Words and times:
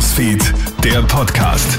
Newsfeed, 0.00 0.54
der 0.82 1.02
Podcast. 1.02 1.78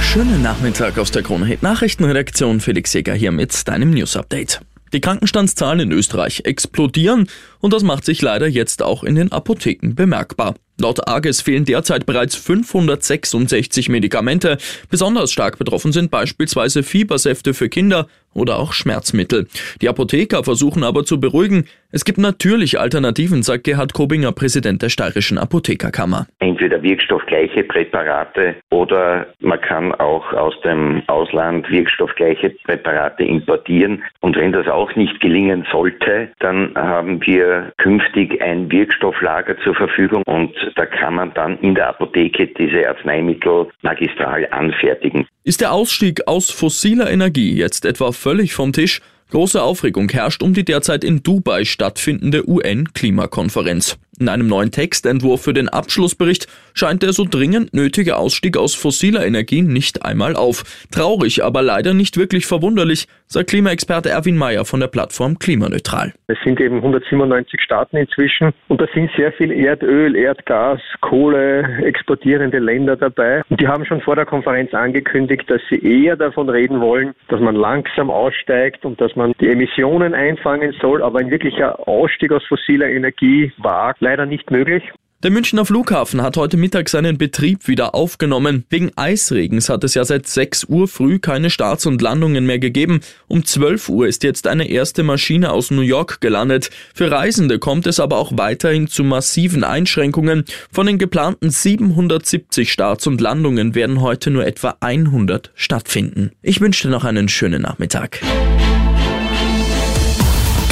Schönen 0.00 0.40
Nachmittag 0.40 0.96
aus 0.98 1.10
der 1.10 1.24
Krone 1.24 1.44
Hit 1.44 1.60
Nachrichtenredaktion. 1.60 2.60
Felix 2.60 2.92
Jäger 2.92 3.14
hier 3.14 3.32
mit 3.32 3.66
deinem 3.66 3.90
News 3.90 4.14
Update. 4.16 4.60
Die 4.92 5.00
Krankenstandszahlen 5.00 5.80
in 5.80 5.90
Österreich 5.90 6.42
explodieren 6.44 7.28
und 7.58 7.72
das 7.72 7.82
macht 7.82 8.04
sich 8.04 8.22
leider 8.22 8.46
jetzt 8.46 8.84
auch 8.84 9.02
in 9.02 9.16
den 9.16 9.32
Apotheken 9.32 9.94
bemerkbar. 9.96 10.54
Laut 10.78 11.08
AGES 11.08 11.40
fehlen 11.40 11.64
derzeit 11.64 12.04
bereits 12.04 12.36
566 12.36 13.88
Medikamente. 13.88 14.58
Besonders 14.90 15.32
stark 15.32 15.58
betroffen 15.58 15.92
sind 15.92 16.10
beispielsweise 16.10 16.82
Fiebersäfte 16.82 17.54
für 17.54 17.70
Kinder 17.70 18.06
oder 18.36 18.58
auch 18.58 18.72
Schmerzmittel. 18.72 19.46
Die 19.80 19.88
Apotheker 19.88 20.44
versuchen 20.44 20.84
aber 20.84 21.04
zu 21.04 21.18
beruhigen. 21.18 21.64
Es 21.90 22.04
gibt 22.04 22.18
natürlich 22.18 22.78
Alternativen, 22.78 23.42
sagt 23.42 23.64
Gerhard 23.64 23.94
Kobinger, 23.94 24.32
Präsident 24.32 24.82
der 24.82 24.90
Steirischen 24.90 25.38
Apothekerkammer. 25.38 26.26
Entweder 26.40 26.82
wirkstoffgleiche 26.82 27.64
Präparate 27.64 28.56
oder 28.70 29.26
man 29.40 29.60
kann 29.62 29.94
auch 29.94 30.30
aus 30.34 30.54
dem 30.62 31.02
Ausland 31.06 31.70
wirkstoffgleiche 31.70 32.50
Präparate 32.64 33.24
importieren. 33.24 34.02
Und 34.20 34.36
wenn 34.36 34.52
das 34.52 34.68
auch 34.68 34.94
nicht 34.96 35.18
gelingen 35.20 35.66
sollte, 35.72 36.28
dann 36.40 36.74
haben 36.74 37.24
wir 37.24 37.72
künftig 37.78 38.42
ein 38.42 38.70
Wirkstofflager 38.70 39.56
zur 39.64 39.74
Verfügung 39.74 40.22
und 40.26 40.54
da 40.74 40.86
kann 40.86 41.14
man 41.14 41.32
dann 41.34 41.58
in 41.60 41.74
der 41.74 41.88
Apotheke 41.88 42.46
diese 42.48 42.88
Arzneimittel 42.88 43.68
magistral 43.82 44.46
anfertigen. 44.50 45.26
Ist 45.44 45.60
der 45.60 45.72
Ausstieg 45.72 46.26
aus 46.26 46.50
fossiler 46.50 47.10
Energie 47.10 47.56
jetzt 47.56 47.84
etwa 47.84 48.12
völlig 48.12 48.54
vom 48.54 48.72
Tisch? 48.72 49.00
Große 49.30 49.60
Aufregung 49.60 50.08
herrscht 50.08 50.42
um 50.42 50.54
die 50.54 50.64
derzeit 50.64 51.02
in 51.02 51.22
Dubai 51.22 51.64
stattfindende 51.64 52.48
UN-Klimakonferenz. 52.48 53.98
In 54.18 54.30
einem 54.30 54.46
neuen 54.46 54.70
Textentwurf 54.70 55.42
für 55.42 55.52
den 55.52 55.68
Abschlussbericht 55.68 56.46
scheint 56.72 57.02
der 57.02 57.12
so 57.12 57.26
dringend 57.28 57.74
nötige 57.74 58.16
Ausstieg 58.16 58.56
aus 58.56 58.74
fossiler 58.74 59.26
Energie 59.26 59.60
nicht 59.60 60.06
einmal 60.06 60.36
auf. 60.36 60.64
Traurig, 60.90 61.44
aber 61.44 61.60
leider 61.60 61.92
nicht 61.92 62.16
wirklich 62.16 62.46
verwunderlich, 62.46 63.08
sagt 63.26 63.50
Klimaexperte 63.50 64.08
Erwin 64.08 64.38
Mayer 64.38 64.64
von 64.64 64.80
der 64.80 64.86
Plattform 64.86 65.38
Klimaneutral. 65.38 66.14
Es 66.28 66.38
sind 66.44 66.60
eben 66.60 66.76
197 66.76 67.60
Staaten 67.60 67.98
inzwischen 67.98 68.54
und 68.68 68.80
da 68.80 68.86
sind 68.94 69.10
sehr 69.16 69.32
viel 69.32 69.52
Erdöl, 69.52 70.16
Erdgas, 70.16 70.80
Kohle 71.02 71.84
exportierende 71.84 72.58
Länder 72.58 72.96
dabei. 72.96 73.42
Und 73.50 73.60
die 73.60 73.68
haben 73.68 73.84
schon 73.84 74.00
vor 74.00 74.16
der 74.16 74.24
Konferenz 74.24 74.72
angekündigt, 74.72 75.44
dass 75.48 75.60
sie 75.68 75.78
eher 75.78 76.16
davon 76.16 76.48
reden 76.48 76.80
wollen, 76.80 77.14
dass 77.28 77.40
man 77.40 77.54
langsam 77.54 78.10
aussteigt 78.10 78.86
und 78.86 78.98
dass 78.98 79.14
man 79.14 79.34
die 79.40 79.48
Emissionen 79.48 80.14
einfangen 80.14 80.74
soll, 80.80 81.02
aber 81.02 81.18
ein 81.18 81.30
wirklicher 81.30 81.86
Ausstieg 81.86 82.32
aus 82.32 82.44
fossiler 82.46 82.88
Energie 82.88 83.52
wagt 83.58 84.05
leider 84.06 84.24
nicht 84.24 84.50
möglich. 84.50 84.84
Der 85.22 85.30
Münchner 85.30 85.64
Flughafen 85.64 86.22
hat 86.22 86.36
heute 86.36 86.56
Mittag 86.56 86.88
seinen 86.88 87.18
Betrieb 87.18 87.66
wieder 87.66 87.94
aufgenommen. 87.94 88.64
Wegen 88.68 88.92
Eisregens 88.96 89.68
hat 89.68 89.82
es 89.82 89.94
ja 89.94 90.04
seit 90.04 90.26
6 90.26 90.64
Uhr 90.64 90.86
früh 90.86 91.18
keine 91.18 91.50
Starts 91.50 91.86
und 91.86 92.02
Landungen 92.02 92.46
mehr 92.46 92.58
gegeben. 92.58 93.00
Um 93.26 93.44
12 93.44 93.88
Uhr 93.88 94.06
ist 94.06 94.22
jetzt 94.22 94.46
eine 94.46 94.68
erste 94.68 95.02
Maschine 95.02 95.50
aus 95.50 95.70
New 95.70 95.80
York 95.80 96.20
gelandet. 96.20 96.70
Für 96.94 97.10
Reisende 97.10 97.58
kommt 97.58 97.86
es 97.86 97.98
aber 97.98 98.18
auch 98.18 98.32
weiterhin 98.36 98.86
zu 98.86 99.02
massiven 99.02 99.64
Einschränkungen. 99.64 100.44
Von 100.70 100.86
den 100.86 100.98
geplanten 100.98 101.50
770 101.50 102.70
Starts 102.70 103.06
und 103.06 103.20
Landungen 103.20 103.74
werden 103.74 104.02
heute 104.02 104.30
nur 104.30 104.46
etwa 104.46 104.76
100 104.80 105.50
stattfinden. 105.54 106.32
Ich 106.42 106.60
wünsche 106.60 106.86
dir 106.86 106.92
noch 106.92 107.04
einen 107.04 107.28
schönen 107.28 107.62
Nachmittag. 107.62 108.20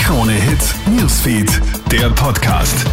Krone 0.04 0.32
Hits, 0.32 0.74
Newsfeed, 0.86 1.50
der 1.90 2.10
Podcast. 2.10 2.86